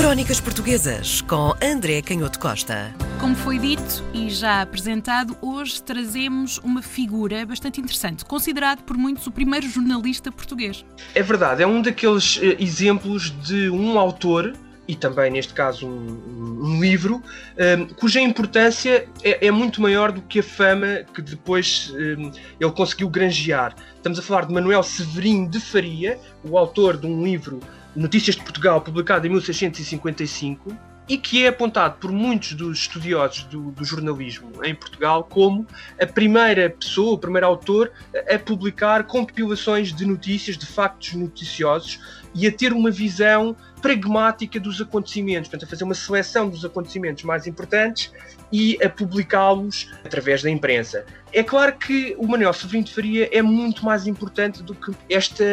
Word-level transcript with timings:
Crónicas 0.00 0.40
Portuguesas 0.40 1.20
com 1.20 1.52
André 1.62 2.00
Canhoto 2.00 2.38
Costa. 2.38 2.90
Como 3.20 3.36
foi 3.36 3.58
dito 3.58 4.02
e 4.14 4.30
já 4.30 4.62
apresentado, 4.62 5.36
hoje 5.42 5.82
trazemos 5.82 6.56
uma 6.64 6.80
figura 6.80 7.44
bastante 7.44 7.82
interessante, 7.82 8.24
considerado 8.24 8.82
por 8.82 8.96
muitos 8.96 9.26
o 9.26 9.30
primeiro 9.30 9.68
jornalista 9.68 10.32
português. 10.32 10.86
É 11.14 11.22
verdade, 11.22 11.62
é 11.62 11.66
um 11.66 11.82
daqueles 11.82 12.38
uh, 12.38 12.56
exemplos 12.58 13.30
de 13.46 13.68
um 13.68 13.98
autor 13.98 14.54
e 14.88 14.96
também 14.96 15.30
neste 15.30 15.52
caso 15.52 15.86
um, 15.86 16.62
um 16.62 16.80
livro, 16.80 17.16
um, 17.16 17.22
eh, 17.58 17.86
cuja 17.96 18.20
importância 18.20 19.06
é, 19.22 19.46
é, 19.46 19.50
muito 19.50 19.80
maior 19.80 20.10
do 20.10 20.20
que 20.22 20.40
a 20.40 20.42
fama 20.42 21.04
que 21.14 21.22
depois 21.22 21.92
um, 21.94 22.28
eh, 22.28 22.32
ele 22.58 22.72
conseguiu 22.72 23.08
granjear. 23.08 23.76
Estamos 23.94 24.18
a 24.18 24.22
falar 24.22 24.46
de 24.46 24.52
Manuel 24.52 24.82
Severino 24.82 25.48
de 25.48 25.60
Faria, 25.60 26.18
o 26.42 26.58
autor 26.58 26.96
de 26.96 27.06
um 27.06 27.22
livro 27.22 27.60
Notícias 27.94 28.36
de 28.36 28.42
Portugal, 28.42 28.80
publicado 28.82 29.26
em 29.26 29.30
1655, 29.30 30.76
e 31.10 31.18
que 31.18 31.44
é 31.44 31.48
apontado 31.48 31.96
por 31.98 32.12
muitos 32.12 32.52
dos 32.52 32.82
estudiosos 32.82 33.42
do, 33.42 33.72
do, 33.72 33.84
jornalismo 33.84 34.64
em 34.64 34.72
Portugal 34.72 35.24
como 35.24 35.66
a 36.00 36.06
primeira 36.06 36.70
pessoa, 36.70 37.14
o 37.14 37.18
primeiro 37.18 37.48
autor 37.48 37.90
a, 38.32 38.38
publicar 38.38 39.02
compilações 39.02 39.92
de 39.92 40.06
notícias, 40.06 40.56
de 40.56 40.64
factos 40.64 41.14
noticiosos 41.14 41.98
e 42.32 42.46
a 42.46 42.52
ter 42.52 42.72
uma 42.72 42.92
visão 42.92 43.56
pragmática 43.82 44.60
dos 44.60 44.80
acontecimentos, 44.80 45.50
portanto, 45.50 45.66
a 45.66 45.70
fazer 45.70 45.82
uma 45.82 45.94
seleção 45.94 46.48
dos 46.48 46.64
acontecimentos 46.64 47.24
mais 47.24 47.44
importantes 47.48 48.12
e 48.52 48.78
a 48.80 48.88
publicá-los 48.88 49.90
através 50.04 50.44
da 50.44 50.50
imprensa. 50.50 51.04
É 51.32 51.42
claro 51.42 51.76
que 51.76 52.14
o 52.18 52.26
Manuel 52.26 52.52
Severino 52.52 52.84
de 52.84 52.92
Faria 52.92 53.28
é 53.32 53.42
muito 53.42 53.84
mais 53.84 54.06
importante 54.06 54.62
do 54.62 54.74
que 54.76 54.92
esta, 55.08 55.44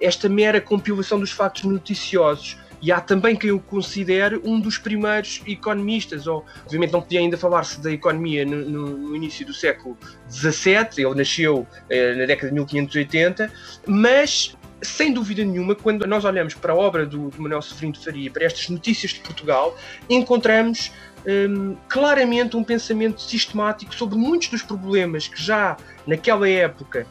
esta 0.00 0.28
mera 0.30 0.62
compilação 0.62 1.20
dos 1.20 1.30
factos 1.30 1.64
noticiosos. 1.64 2.56
E 2.82 2.92
há 2.92 3.00
também 3.00 3.34
quem 3.36 3.50
eu 3.50 3.60
considere 3.60 4.40
um 4.44 4.60
dos 4.60 4.78
primeiros 4.78 5.42
economistas, 5.46 6.26
ou 6.26 6.44
obviamente 6.64 6.92
não 6.92 7.00
podia 7.00 7.20
ainda 7.20 7.36
falar-se 7.36 7.80
da 7.80 7.90
economia 7.90 8.44
no, 8.44 8.56
no, 8.68 8.88
no, 8.98 9.16
início 9.16 9.46
do 9.46 9.54
século 9.54 9.96
XVII, 10.30 11.04
ele 11.04 11.14
nasceu 11.14 11.66
eh, 11.88 12.14
na 12.14 12.26
década 12.26 12.48
de 12.48 12.54
1580, 12.54 13.50
mas 13.86 14.56
sem 14.82 15.12
dúvida 15.12 15.44
nenhuma, 15.44 15.74
quando 15.74 16.06
nós 16.06 16.24
olhamos 16.24 16.54
para 16.54 16.72
a 16.72 16.76
obra 16.76 17.06
do, 17.06 17.30
do 17.30 17.42
Manuel 17.42 17.62
Severino 17.62 17.94
de 17.94 18.04
Faria, 18.04 18.30
para 18.30 18.44
estas 18.44 18.68
notícias 18.68 19.12
de 19.12 19.20
Portugal, 19.20 19.76
encontramos 20.08 20.92
um, 21.26 21.76
claramente 21.88 22.56
um 22.56 22.62
pensamento 22.62 23.20
sistemático 23.20 23.94
sobre 23.94 24.16
muitos 24.16 24.48
dos 24.48 24.62
problemas 24.62 25.26
que 25.26 25.42
já 25.42 25.76
naquela 26.06 26.48
época 26.48 27.06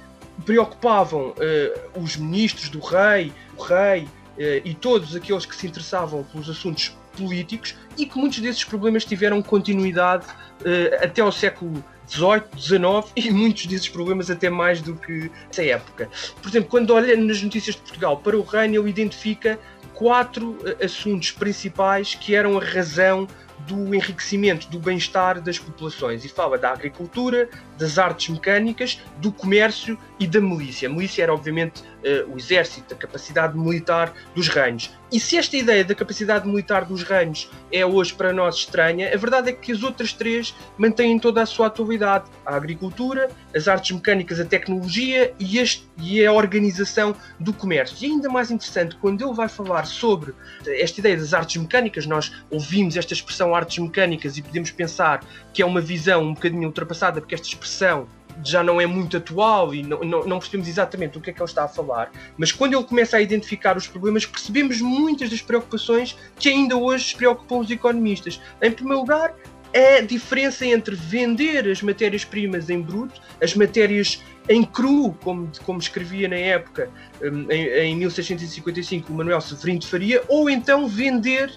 preocupavam 0.46 1.30
uh, 1.30 2.00
os 2.00 2.16
ministros 2.16 2.70
do 2.70 2.80
rei, 2.80 3.32
o 3.58 3.62
rei 3.62 4.08
e 4.38 4.74
todos 4.74 5.16
aqueles 5.16 5.46
que 5.46 5.56
se 5.56 5.68
interessavam 5.68 6.24
pelos 6.24 6.50
assuntos 6.50 6.96
políticos 7.16 7.76
e 7.98 8.06
que 8.06 8.18
muitos 8.18 8.40
desses 8.40 8.64
problemas 8.64 9.06
tiveram 9.06 9.42
continuidade 9.42 10.26
uh, 10.26 11.04
até 11.04 11.22
ao 11.22 11.32
século 11.32 11.84
18, 12.08 12.56
19 12.56 13.12
e 13.16 13.32
muitos 13.32 13.66
desses 13.66 13.88
problemas 13.88 14.30
até 14.30 14.50
mais 14.50 14.82
do 14.82 14.96
que 14.96 15.32
essa 15.50 15.64
época. 15.64 16.10
Por 16.42 16.50
exemplo, 16.50 16.70
quando 16.70 16.92
olha 16.94 17.16
nas 17.16 17.42
notícias 17.42 17.76
de 17.76 17.82
Portugal 17.82 18.18
para 18.18 18.38
o 18.38 18.42
reino, 18.42 18.76
ele 18.76 18.90
identifica 18.90 19.60
quatro 19.94 20.58
eh, 20.66 20.86
assuntos 20.86 21.32
principais 21.32 22.16
que 22.16 22.36
eram 22.36 22.58
a 22.58 22.64
razão 22.64 23.28
do 23.60 23.96
enriquecimento, 23.96 24.68
do 24.70 24.80
bem-estar 24.80 25.40
das 25.40 25.58
populações. 25.58 26.26
E 26.26 26.30
fala 26.30 26.58
da 26.58 26.72
agricultura, 26.72 27.50
das 27.78 27.98
artes 27.98 28.28
mecânicas, 28.28 29.00
do 29.18 29.32
comércio 29.32 29.98
e 30.20 30.28
da 30.28 30.42
milícia. 30.42 30.90
A 30.90 30.92
milícia 30.92 31.24
era, 31.24 31.34
obviamente, 31.34 31.82
o 32.28 32.38
exército, 32.38 32.94
a 32.94 32.98
capacidade 32.98 33.58
militar 33.58 34.14
dos 34.36 34.48
reinos. 34.48 34.92
E 35.12 35.20
se 35.20 35.38
esta 35.38 35.56
ideia 35.56 35.86
da 35.86 35.94
capacidade 35.94 36.48
militar 36.48 36.86
dos 36.86 37.04
reinos 37.04 37.50
é 37.72 37.86
hoje 37.86 38.14
para 38.14 38.34
nós 38.34 38.56
estranha, 38.56 39.14
a 39.14 39.18
verdade 39.18 39.50
é 39.50 39.54
que 39.54 39.72
as 39.72 39.84
outras 39.84 40.12
três 40.12 40.56
mantêm 40.76 41.20
toda 41.20 41.42
a 41.42 41.46
sua 41.46 41.68
atualidade: 41.68 42.26
a 42.46 42.56
agricultura, 42.56 43.30
as 43.56 43.68
artes 43.68 43.92
mecânicas, 43.92 44.40
a 44.40 44.46
tecnologia 44.46 45.34
e, 45.40 45.60
este, 45.60 45.88
e 45.98 46.26
a 46.26 46.34
organização 46.34 47.16
do 47.40 47.54
comércio. 47.54 47.96
E 48.02 48.12
ainda 48.12 48.28
mais 48.28 48.50
interessante, 48.50 48.96
quando 48.96 49.24
ele 49.24 49.36
vai 49.36 49.48
falar 49.48 49.86
sobre 49.86 50.34
esta 50.66 51.00
ideia 51.00 51.16
das 51.16 51.34
artes 51.34 51.62
mecânicas, 51.62 52.08
nós 52.08 52.34
ouvimos 52.50 52.98
esta 52.98 53.14
expressão 53.14 53.54
artes 53.54 53.78
mecânicas 53.78 54.38
e 54.38 54.42
podemos 54.42 54.72
pensar 54.72 55.24
que 55.54 55.62
é 55.62 55.66
uma 55.66 55.80
visão 55.80 56.24
um 56.24 56.34
bocadinho 56.34 56.68
ultrapassada, 56.68 57.22
porque 57.22 57.36
esta 57.36 57.48
expressão 57.48 58.08
já 58.44 58.64
não 58.64 58.80
é 58.80 58.86
muito 58.86 59.18
atual 59.18 59.74
e 59.74 59.84
não, 59.84 60.00
não, 60.00 60.26
não, 60.26 60.40
percebemos 60.40 60.68
exatamente 60.68 61.18
o 61.18 61.22
que 61.22 61.30
é 61.30 61.34
que 61.34 61.42
ele 61.42 61.50
está 61.50 61.66
a 61.66 61.68
falar, 61.68 62.12
mas 62.38 62.52
quando 62.52 62.74
ele 62.74 62.84
começa 62.84 63.18
a 63.18 63.22
identificar 63.22 63.76
os 63.78 63.88
problemas, 63.88 64.26
percebemos 64.26 64.82
muitas 64.82 65.30
das 65.30 65.42
preocupações 65.42 66.18
que 66.40 66.50
ainda 66.50 66.78
hoje 66.78 67.16
preocupam 67.16 67.58
os 67.58 67.70
economistas. 67.70 68.40
Em 68.62 68.72
primeiro 68.72 69.02
lugar, 69.02 69.36
é 69.74 69.98
a 69.98 70.02
diferença 70.02 70.66
entre 70.66 70.96
vender 70.96 71.68
as 71.68 71.82
matérias-primas 71.82 72.70
em 72.70 72.80
bruto, 72.80 73.20
as 73.42 73.56
matérias 73.56 74.22
em 74.48 74.64
cru, 74.64 75.18
como, 75.24 75.50
como 75.66 75.80
escrevia 75.80 76.28
na 76.28 76.36
época, 76.36 76.90
hum, 77.22 77.48
em, 77.50 77.68
em 77.92 77.96
1655, 77.96 79.12
o 79.12 79.16
Manuel 79.16 79.42
Severino 79.42 79.84
Faria, 79.84 80.22
ou 80.28 80.50
então 80.50 80.88
vender 80.88 81.52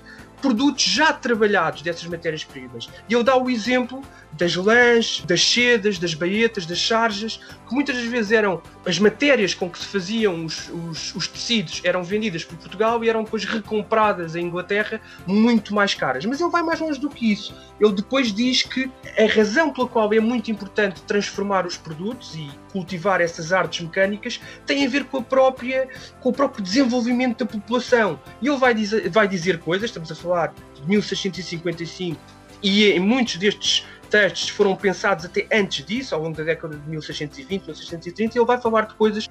produtos 0.47 0.85
já 0.85 1.13
trabalhados 1.13 1.83
dessas 1.83 2.07
matérias-primas. 2.07 2.89
E 3.09 3.15
ele 3.15 3.25
dá 3.25 3.37
o 3.37 3.51
exemplo 3.51 4.01
das 4.33 4.55
lãs, 4.55 5.25
das 5.27 5.43
sedas, 5.43 5.99
das 5.99 6.15
baetas, 6.15 6.65
das 6.67 6.79
charjas, 6.79 7.41
que 7.69 7.75
muitas 7.75 7.97
das 7.97 8.05
vezes 8.05 8.31
eram 8.31 8.63
as 8.85 8.99
matérias 8.99 9.55
com 9.55 9.69
que 9.69 9.79
se 9.79 9.87
faziam 9.87 10.45
os, 10.45 10.69
os, 10.69 11.15
os, 11.17 11.27
tecidos 11.27 11.81
eram 11.83 12.05
vendidas 12.05 12.45
por 12.45 12.57
Portugal 12.59 13.03
e 13.03 13.09
eram 13.09 13.25
depois 13.25 13.45
recompradas 13.45 14.37
em 14.37 14.47
Inglaterra 14.47 15.01
muito 15.27 15.75
mais 15.75 15.95
caras. 15.95 16.25
Mas 16.25 16.41
ele 16.41 16.51
vai 16.51 16.63
mais 16.63 16.79
longe 16.79 17.01
do 17.01 17.09
que 17.09 17.33
isso. 17.33 17.53
Ele 17.81 17.93
depois 17.93 18.33
diz 18.33 18.63
que 18.63 18.89
a 19.19 19.27
razão 19.35 19.73
pela 19.73 19.89
qual 19.89 20.13
é 20.13 20.21
muito 20.21 20.51
importante 20.51 21.03
transformar 21.03 21.67
os 21.67 21.77
produtos 21.77 22.37
e 22.37 22.49
cultivar 22.77 23.23
essas 23.23 23.55
artes 23.55 23.81
mecânicas 23.81 24.39
tem 24.67 24.85
a 24.85 24.89
ver 24.89 25.05
com 25.05 25.17
a 25.17 25.23
própria 25.23 25.89
com 26.21 26.29
o 26.29 26.33
próprio 26.33 26.63
desenvolvimento 26.63 27.39
da 27.39 27.51
população. 27.51 28.21
E 28.43 28.49
ele 28.49 28.59
vai 28.59 28.75
dizer, 28.75 29.09
vai 29.09 29.27
dizer 29.27 29.59
coisas, 29.61 29.89
estamos 29.89 30.13
a 30.13 30.15
falar 30.15 30.53
de 30.75 30.87
1655 30.87 32.21
e 32.63 32.91
em 32.91 33.01
muitos 33.01 33.37
destes 33.37 33.87
textos 34.11 34.51
foram 34.51 34.77
pensados 34.77 35.25
até 35.25 35.47
antes 35.51 35.85
disso, 35.85 36.15
ao 36.15 36.23
longo 36.23 36.37
da 36.37 36.45
década 36.45 36.77
de 36.77 36.89
1620, 36.89 37.63
1630, 37.63 38.37
e 38.37 38.39
ele 38.39 38.47
vai 38.47 38.61
falar 38.61 38.83
de 38.83 38.95
coisas 38.95 39.27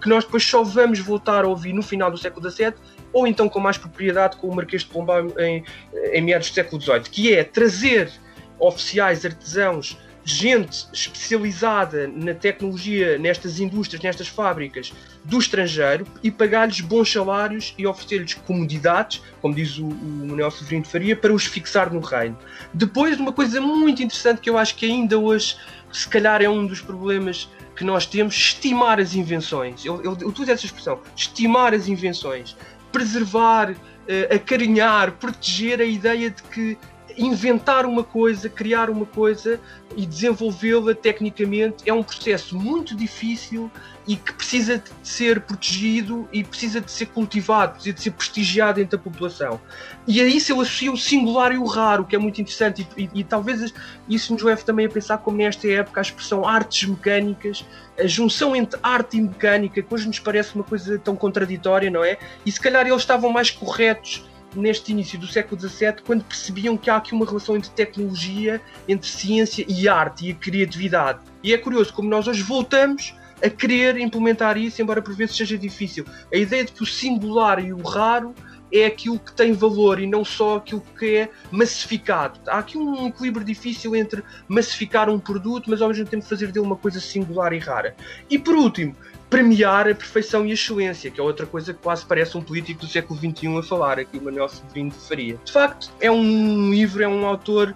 que 0.00 0.08
nós 0.08 0.24
depois 0.24 0.44
só 0.44 0.62
vamos 0.62 1.00
voltar 1.00 1.44
a 1.44 1.48
ouvir 1.48 1.72
no 1.72 1.82
final 1.82 2.10
do 2.10 2.16
século 2.16 2.48
XVII, 2.48 2.74
ou 3.12 3.26
então 3.26 3.48
com 3.48 3.60
mais 3.60 3.76
propriedade 3.76 4.36
com 4.36 4.48
o 4.48 4.54
Marquês 4.54 4.82
de 4.82 4.88
Pombal 4.88 5.26
em, 5.38 5.64
em 6.12 6.22
meados 6.22 6.48
do 6.48 6.54
século 6.54 6.80
XVIII, 6.80 7.00
que 7.00 7.34
é 7.34 7.44
trazer 7.44 8.10
oficiais 8.58 9.24
artesãos 9.24 9.98
gente 10.28 10.88
especializada 10.92 12.08
na 12.08 12.34
tecnologia, 12.34 13.16
nestas 13.16 13.60
indústrias, 13.60 14.02
nestas 14.02 14.26
fábricas 14.26 14.92
do 15.24 15.38
estrangeiro 15.38 16.04
e 16.20 16.32
pagar-lhes 16.32 16.80
bons 16.80 17.12
salários 17.12 17.72
e 17.78 17.86
oferecer-lhes 17.86 18.34
comodidades, 18.34 19.22
como 19.40 19.54
diz 19.54 19.78
o, 19.78 19.86
o 19.86 20.26
Manuel 20.26 20.50
Severino 20.50 20.82
de 20.82 20.90
Faria, 20.90 21.14
para 21.14 21.32
os 21.32 21.46
fixar 21.46 21.94
no 21.94 22.00
reino. 22.00 22.36
Depois, 22.74 23.20
uma 23.20 23.32
coisa 23.32 23.60
muito 23.60 24.02
interessante 24.02 24.40
que 24.40 24.50
eu 24.50 24.58
acho 24.58 24.74
que 24.74 24.84
ainda 24.84 25.16
hoje, 25.16 25.56
se 25.92 26.08
calhar, 26.08 26.42
é 26.42 26.48
um 26.48 26.66
dos 26.66 26.80
problemas 26.80 27.48
que 27.76 27.84
nós 27.84 28.04
temos, 28.04 28.34
estimar 28.34 28.98
as 28.98 29.14
invenções. 29.14 29.84
Eu, 29.84 30.02
eu, 30.02 30.16
eu 30.20 30.28
utilizo 30.28 30.50
essa 30.50 30.66
expressão, 30.66 31.00
estimar 31.14 31.72
as 31.72 31.86
invenções, 31.86 32.56
preservar, 32.90 33.70
uh, 33.70 34.34
acarinhar, 34.34 35.12
proteger 35.12 35.80
a 35.80 35.84
ideia 35.84 36.30
de 36.30 36.42
que 36.42 36.76
inventar 37.16 37.86
uma 37.86 38.04
coisa, 38.04 38.48
criar 38.48 38.90
uma 38.90 39.06
coisa 39.06 39.60
e 39.96 40.04
desenvolvê-la 40.04 40.94
tecnicamente 40.94 41.88
é 41.88 41.92
um 41.92 42.02
processo 42.02 42.56
muito 42.56 42.94
difícil 42.94 43.70
e 44.06 44.16
que 44.16 44.32
precisa 44.32 44.78
de 44.78 44.90
ser 45.02 45.40
protegido 45.40 46.28
e 46.32 46.44
precisa 46.44 46.80
de 46.80 46.90
ser 46.90 47.06
cultivado, 47.06 47.74
precisa 47.74 47.94
de 47.94 48.02
ser 48.02 48.10
prestigiado 48.12 48.80
entre 48.80 48.96
a 48.96 48.98
população. 48.98 49.60
E 50.06 50.20
a 50.20 50.24
isso 50.24 50.52
eu 50.52 50.60
associo 50.60 50.92
o 50.92 50.96
singular 50.96 51.52
e 51.52 51.58
o 51.58 51.64
raro, 51.64 52.04
que 52.04 52.14
é 52.14 52.18
muito 52.18 52.40
interessante, 52.40 52.86
e, 52.96 53.04
e, 53.04 53.10
e 53.14 53.24
talvez 53.24 53.72
isso 54.08 54.32
nos 54.32 54.42
leve 54.42 54.62
também 54.62 54.86
a 54.86 54.88
pensar 54.88 55.18
como 55.18 55.38
nesta 55.38 55.68
época 55.68 56.00
a 56.00 56.02
expressão 56.02 56.46
artes 56.46 56.88
mecânicas, 56.88 57.64
a 57.98 58.06
junção 58.06 58.54
entre 58.54 58.78
arte 58.82 59.16
e 59.16 59.22
mecânica, 59.22 59.82
que 59.82 59.94
hoje 59.94 60.06
nos 60.06 60.20
parece 60.20 60.54
uma 60.54 60.64
coisa 60.64 60.98
tão 60.98 61.16
contraditória, 61.16 61.90
não 61.90 62.04
é? 62.04 62.18
E 62.44 62.52
se 62.52 62.60
calhar 62.60 62.86
eles 62.86 63.00
estavam 63.00 63.32
mais 63.32 63.50
corretos 63.50 64.24
neste 64.58 64.92
início 64.92 65.18
do 65.18 65.26
século 65.26 65.60
XVII, 65.60 65.96
quando 66.04 66.24
percebiam 66.24 66.76
que 66.76 66.90
há 66.90 66.96
aqui 66.96 67.12
uma 67.12 67.26
relação 67.26 67.56
entre 67.56 67.70
tecnologia, 67.70 68.60
entre 68.88 69.08
ciência 69.08 69.64
e 69.68 69.88
arte 69.88 70.28
e 70.28 70.34
criatividade. 70.34 71.20
E 71.42 71.52
é 71.52 71.58
curioso 71.58 71.92
como 71.92 72.08
nós 72.08 72.26
hoje 72.26 72.42
voltamos 72.42 73.14
a 73.42 73.50
querer 73.50 73.98
implementar 73.98 74.56
isso, 74.56 74.80
embora 74.80 75.02
por 75.02 75.14
vezes 75.14 75.36
seja 75.36 75.58
difícil. 75.58 76.04
A 76.32 76.36
ideia 76.36 76.64
de 76.64 76.72
que 76.72 76.82
o 76.82 76.86
singular 76.86 77.62
e 77.62 77.72
o 77.72 77.82
raro 77.82 78.34
é 78.72 78.86
aquilo 78.86 79.18
que 79.18 79.32
tem 79.32 79.52
valor 79.52 80.00
e 80.00 80.06
não 80.06 80.24
só 80.24 80.56
aquilo 80.56 80.82
que 80.98 81.16
é 81.16 81.30
massificado. 81.50 82.40
Há 82.46 82.58
aqui 82.58 82.76
um 82.76 83.08
equilíbrio 83.08 83.44
difícil 83.44 83.94
entre 83.94 84.22
massificar 84.48 85.08
um 85.08 85.18
produto, 85.18 85.70
mas 85.70 85.80
ao 85.80 85.88
mesmo 85.88 86.06
tempo 86.06 86.24
fazer 86.24 86.52
dele 86.52 86.66
uma 86.66 86.76
coisa 86.76 87.00
singular 87.00 87.52
e 87.52 87.58
rara. 87.58 87.94
E 88.28 88.38
por 88.38 88.54
último, 88.54 88.94
premiar 89.28 89.88
a 89.88 89.94
perfeição 89.94 90.46
e 90.46 90.50
a 90.50 90.54
excelência, 90.54 91.10
que 91.10 91.20
é 91.20 91.22
outra 91.22 91.46
coisa 91.46 91.72
que 91.72 91.80
quase 91.80 92.04
parece 92.04 92.36
um 92.36 92.42
político 92.42 92.80
do 92.80 92.86
século 92.86 93.18
XXI 93.18 93.58
a 93.58 93.62
falar, 93.62 93.98
aqui 93.98 94.18
o 94.18 94.22
Manuel 94.22 94.48
Severino 94.48 94.90
Faria. 94.90 95.38
De 95.44 95.52
facto, 95.52 95.90
é 96.00 96.10
um 96.10 96.70
livro, 96.70 97.02
é 97.02 97.08
um 97.08 97.26
autor 97.26 97.74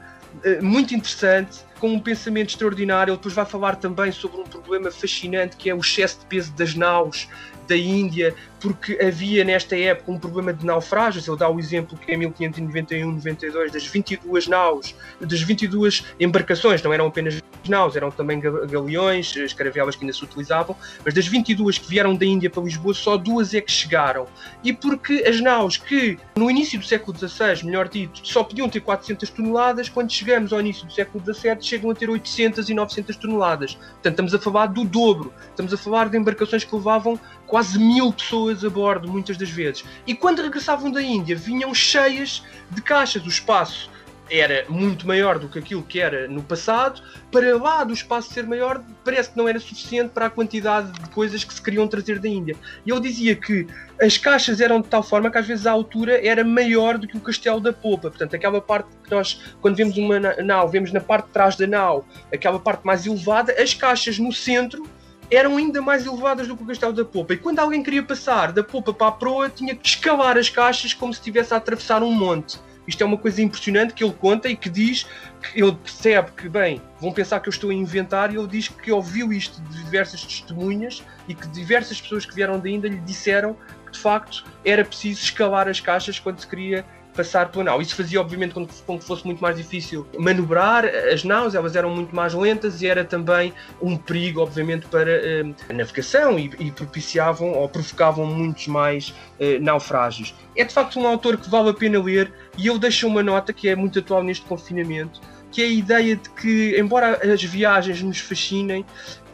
muito 0.62 0.94
interessante, 0.94 1.60
com 1.78 1.92
um 1.94 2.00
pensamento 2.00 2.50
extraordinário. 2.50 3.12
Ele 3.12 3.16
depois 3.16 3.34
vai 3.34 3.44
falar 3.46 3.76
também 3.76 4.12
sobre 4.12 4.40
um 4.40 4.44
problema 4.44 4.90
fascinante 4.90 5.56
que 5.56 5.70
é 5.70 5.74
o 5.74 5.78
excesso 5.78 6.20
de 6.20 6.26
peso 6.26 6.52
das 6.52 6.74
naus 6.74 7.28
da 7.66 7.76
Índia, 7.76 8.34
porque 8.58 8.98
havia 9.00 9.44
nesta 9.44 9.78
época 9.78 10.10
um 10.10 10.18
problema 10.18 10.52
de 10.52 10.66
naufrágios. 10.66 11.28
Ele 11.28 11.36
dá 11.36 11.48
o 11.48 11.58
exemplo 11.58 11.96
que 11.96 12.12
em 12.12 12.18
1591-92 12.32 13.70
das 13.70 13.86
22 13.86 14.48
naus, 14.48 14.94
das 15.20 15.40
22 15.40 16.04
embarcações, 16.18 16.82
não 16.82 16.92
eram 16.92 17.06
apenas 17.06 17.40
naus, 17.68 17.96
eram 17.96 18.10
também 18.10 18.40
galeões, 18.40 19.34
escaravelas 19.36 19.96
que 19.96 20.04
ainda 20.04 20.12
se 20.12 20.24
utilizavam, 20.24 20.76
mas 21.04 21.12
das 21.12 21.26
22 21.26 21.78
que 21.78 21.88
vieram 21.88 22.14
da 22.14 22.24
Índia 22.24 22.48
para 22.48 22.62
Lisboa, 22.62 22.94
só 22.94 23.16
duas 23.16 23.52
é 23.54 23.60
que 23.60 23.70
chegaram. 23.70 24.26
E 24.62 24.72
porque 24.72 25.24
as 25.26 25.40
naus 25.40 25.76
que 25.76 26.18
no 26.36 26.50
início 26.50 26.78
do 26.78 26.84
século 26.84 27.16
XVI, 27.16 27.64
melhor 27.64 27.88
dito, 27.88 28.20
só 28.26 28.42
podiam 28.42 28.68
ter 28.68 28.80
400 28.80 29.28
toneladas, 29.30 29.88
quando 29.88 30.10
chegamos 30.10 30.52
ao 30.52 30.60
início 30.60 30.86
do 30.86 30.92
século 30.92 31.22
XVII 31.22 31.56
chegam 31.60 31.90
a 31.90 31.94
ter 31.94 32.08
800 32.08 32.68
e 32.68 32.74
900 32.74 33.16
toneladas. 33.16 33.74
Portanto, 33.74 34.12
estamos 34.12 34.34
a 34.34 34.38
falar 34.38 34.66
do 34.66 34.84
dobro. 34.84 35.32
Estamos 35.50 35.72
a 35.72 35.76
falar 35.76 36.08
de 36.08 36.16
embarcações 36.16 36.64
que 36.64 36.74
levavam 36.74 37.18
quase 37.46 37.78
mil 37.78 38.12
pessoas 38.12 38.64
a 38.64 38.70
bordo, 38.70 39.08
muitas 39.08 39.36
das 39.36 39.50
vezes. 39.50 39.84
E 40.06 40.14
quando 40.14 40.42
regressavam 40.42 40.90
da 40.90 41.02
Índia, 41.02 41.36
vinham 41.36 41.74
cheias 41.74 42.42
de 42.70 42.80
caixas. 42.80 43.24
O 43.24 43.28
espaço 43.28 43.90
era 44.30 44.64
muito 44.68 45.06
maior 45.06 45.38
do 45.38 45.48
que 45.48 45.58
aquilo 45.58 45.82
que 45.82 46.00
era 46.00 46.28
no 46.28 46.42
passado. 46.42 47.02
Para 47.32 47.56
lá 47.56 47.82
do 47.82 47.92
espaço 47.92 48.32
ser 48.32 48.46
maior, 48.46 48.82
parece 49.04 49.30
que 49.30 49.36
não 49.36 49.48
era 49.48 49.58
suficiente 49.58 50.10
para 50.10 50.26
a 50.26 50.30
quantidade 50.30 50.92
de 50.92 51.10
coisas 51.10 51.42
que 51.42 51.52
se 51.52 51.60
queriam 51.60 51.86
trazer 51.88 52.18
da 52.18 52.28
Índia. 52.28 52.56
E 52.86 52.90
eu 52.90 53.00
dizia 53.00 53.34
que 53.34 53.66
as 54.00 54.16
caixas 54.16 54.60
eram 54.60 54.80
de 54.80 54.88
tal 54.88 55.02
forma 55.02 55.30
que 55.30 55.38
às 55.38 55.46
vezes 55.46 55.66
a 55.66 55.72
altura 55.72 56.24
era 56.24 56.44
maior 56.44 56.96
do 56.96 57.08
que 57.08 57.16
o 57.16 57.20
castelo 57.20 57.60
da 57.60 57.72
popa. 57.72 58.08
Portanto, 58.10 58.34
aquela 58.34 58.60
parte 58.60 58.88
que 59.02 59.10
nós, 59.10 59.40
quando 59.60 59.76
vemos 59.76 59.96
uma 59.96 60.20
nau, 60.20 60.68
vemos 60.68 60.92
na 60.92 61.00
parte 61.00 61.26
de 61.26 61.32
trás 61.32 61.56
da 61.56 61.66
nau, 61.66 62.06
aquela 62.32 62.58
parte 62.58 62.86
mais 62.86 63.06
elevada, 63.06 63.52
as 63.60 63.74
caixas 63.74 64.18
no 64.18 64.32
centro 64.32 64.88
eram 65.30 65.56
ainda 65.56 65.80
mais 65.80 66.06
elevadas 66.06 66.48
do 66.48 66.56
que 66.56 66.62
o 66.62 66.66
castelo 66.66 66.92
da 66.92 67.04
popa. 67.04 67.34
E 67.34 67.36
quando 67.36 67.60
alguém 67.60 67.82
queria 67.82 68.02
passar 68.02 68.52
da 68.52 68.64
popa 68.64 68.92
para 68.92 69.08
a 69.08 69.12
proa, 69.12 69.48
tinha 69.48 69.74
que 69.74 69.86
escalar 69.86 70.36
as 70.36 70.50
caixas 70.50 70.92
como 70.92 71.12
se 71.12 71.20
estivesse 71.20 71.54
a 71.54 71.56
atravessar 71.56 72.02
um 72.02 72.12
monte. 72.12 72.58
Isto 72.90 73.04
é 73.04 73.06
uma 73.06 73.16
coisa 73.16 73.40
impressionante 73.40 73.94
que 73.94 74.02
ele 74.02 74.12
conta 74.12 74.48
e 74.48 74.56
que 74.56 74.68
diz 74.68 75.06
que 75.40 75.62
ele 75.62 75.76
percebe 75.76 76.32
que, 76.32 76.48
bem, 76.48 76.82
vão 77.00 77.12
pensar 77.12 77.38
que 77.38 77.48
eu 77.48 77.52
estou 77.52 77.70
a 77.70 77.74
inventar, 77.74 78.34
e 78.34 78.36
ele 78.36 78.48
diz 78.48 78.66
que 78.66 78.90
ouviu 78.90 79.32
isto 79.32 79.62
de 79.62 79.84
diversas 79.84 80.24
testemunhas 80.24 81.04
e 81.28 81.34
que 81.34 81.46
diversas 81.48 82.00
pessoas 82.00 82.26
que 82.26 82.34
vieram 82.34 82.58
da 82.58 82.68
Índia 82.68 82.88
lhe 82.88 82.98
disseram 82.98 83.56
que, 83.86 83.92
de 83.92 83.98
facto, 84.00 84.44
era 84.64 84.84
preciso 84.84 85.22
escalar 85.22 85.68
as 85.68 85.78
caixas 85.78 86.18
quando 86.18 86.40
se 86.40 86.48
queria 86.48 86.84
passar 87.14 87.50
pela 87.50 87.64
nau. 87.64 87.82
Isso 87.82 87.94
fazia, 87.94 88.20
obviamente, 88.20 88.54
com 88.54 88.66
que, 88.66 88.74
com 88.82 88.98
que 88.98 89.04
fosse 89.04 89.24
muito 89.24 89.40
mais 89.40 89.56
difícil 89.56 90.06
manobrar 90.18 90.84
as 90.84 91.24
naus, 91.24 91.54
elas 91.54 91.76
eram 91.76 91.90
muito 91.90 92.14
mais 92.14 92.34
lentas 92.34 92.82
e 92.82 92.86
era 92.86 93.04
também 93.04 93.52
um 93.80 93.96
perigo, 93.96 94.40
obviamente, 94.40 94.86
para 94.86 95.10
uh, 95.10 95.54
a 95.68 95.72
navegação 95.72 96.38
e, 96.38 96.50
e, 96.58 96.70
propiciavam 96.70 97.52
ou 97.52 97.68
provocavam 97.68 98.26
muitos 98.26 98.66
mais 98.66 99.10
uh, 99.10 99.60
naufrágios. 99.60 100.34
É 100.56 100.64
de 100.64 100.72
facto 100.72 100.98
um 100.98 101.06
autor 101.06 101.36
que 101.36 101.48
vale 101.48 101.70
a 101.70 101.74
pena 101.74 102.02
ler 102.02 102.32
e 102.56 102.66
eu 102.66 102.78
deixo 102.78 103.06
uma 103.06 103.22
nota 103.22 103.52
que 103.52 103.68
é 103.68 103.76
muito 103.76 103.98
atual 103.98 104.22
neste 104.22 104.44
confinamento 104.46 105.20
que 105.50 105.62
é 105.62 105.64
a 105.64 105.68
ideia 105.68 106.16
de 106.16 106.30
que, 106.30 106.78
embora 106.78 107.32
as 107.32 107.42
viagens 107.42 108.00
nos 108.02 108.18
fascinem, 108.18 108.84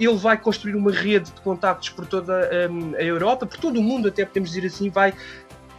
ele 0.01 0.17
vai 0.17 0.37
construir 0.37 0.75
uma 0.75 0.91
rede 0.91 1.31
de 1.31 1.41
contactos 1.43 1.91
por 1.91 2.07
toda 2.07 2.49
um, 2.71 2.95
a 2.95 3.03
Europa, 3.03 3.47
por 3.47 3.59
todo 3.59 3.79
o 3.79 3.83
mundo, 3.83 4.09
até 4.09 4.25
podemos 4.25 4.51
dizer 4.51 4.67
assim, 4.67 4.89
vai 4.89 5.13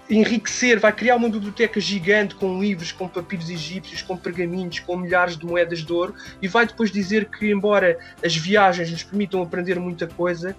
enriquecer, 0.10 0.80
vai 0.80 0.92
criar 0.92 1.16
uma 1.16 1.30
biblioteca 1.30 1.80
gigante 1.80 2.36
com 2.36 2.62
livros, 2.62 2.92
com 2.92 3.08
papiros 3.08 3.50
egípcios, 3.50 4.02
com 4.02 4.16
pergaminhos, 4.16 4.80
com 4.80 4.98
milhares 4.98 5.38
de 5.38 5.46
moedas 5.46 5.80
de 5.80 5.92
ouro 5.92 6.14
e 6.42 6.48
vai 6.48 6.66
depois 6.66 6.92
dizer 6.92 7.30
que, 7.30 7.52
embora 7.52 8.00
as 8.24 8.36
viagens 8.36 8.90
nos 8.90 9.04
permitam 9.04 9.42
aprender 9.42 9.80
muita 9.80 10.08
coisa, 10.08 10.56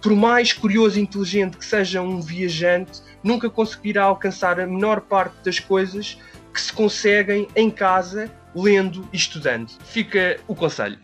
por 0.00 0.14
mais 0.14 0.52
curioso 0.52 0.98
e 0.98 1.02
inteligente 1.02 1.56
que 1.56 1.64
seja 1.64 2.02
um 2.02 2.20
viajante, 2.20 3.02
nunca 3.22 3.48
conseguirá 3.48 4.04
alcançar 4.04 4.60
a 4.60 4.66
menor 4.66 5.02
parte 5.02 5.36
das 5.44 5.58
coisas 5.58 6.18
que 6.52 6.60
se 6.60 6.72
conseguem 6.72 7.48
em 7.54 7.70
casa, 7.70 8.30
lendo 8.54 9.08
e 9.12 9.16
estudando. 9.16 9.70
Fica 9.84 10.38
o 10.48 10.54
conselho. 10.54 10.98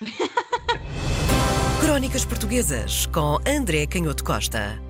Crónicas 1.80 2.24
Portuguesas 2.24 3.06
com 3.06 3.38
André 3.46 3.86
Canhoto 3.86 4.24
Costa. 4.24 4.83